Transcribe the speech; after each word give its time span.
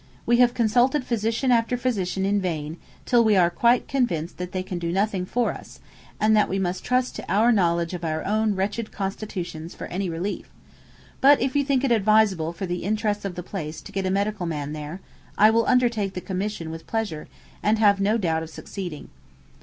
We 0.25 0.37
have 0.37 0.55
consulted 0.55 1.03
physician 1.03 1.51
after 1.51 1.77
physician 1.77 2.25
in 2.25 2.41
vain, 2.41 2.77
till 3.05 3.23
we 3.23 3.35
are 3.35 3.51
quite 3.51 3.87
convinced 3.87 4.39
that 4.39 4.51
they 4.51 4.63
can 4.63 4.79
do 4.79 4.91
nothing 4.91 5.27
for 5.27 5.53
us, 5.53 5.79
and 6.19 6.35
that 6.35 6.49
we 6.49 6.57
must 6.57 6.83
trust 6.83 7.15
to 7.17 7.31
our 7.31 7.51
knowledge 7.51 7.93
of 7.93 8.03
our 8.03 8.25
own 8.25 8.55
wretched 8.55 8.91
constitutions 8.91 9.75
for 9.75 9.85
any 9.89 10.09
relief; 10.09 10.49
but 11.21 11.39
if 11.39 11.55
you 11.55 11.63
think 11.63 11.83
it 11.83 11.91
advisable 11.91 12.51
for 12.51 12.65
the 12.65 12.79
interests 12.83 13.25
of 13.25 13.35
the 13.35 13.43
place 13.43 13.79
to 13.81 13.91
get 13.91 14.07
a 14.07 14.09
medical 14.09 14.47
man 14.47 14.73
there, 14.73 15.01
I 15.37 15.51
will 15.51 15.67
undertake 15.67 16.15
the 16.15 16.19
commission 16.19 16.71
with 16.71 16.87
pleasure, 16.87 17.27
and 17.61 17.77
have 17.77 18.01
no 18.01 18.17
doubt 18.17 18.41
of 18.41 18.49
succeeding. 18.49 19.09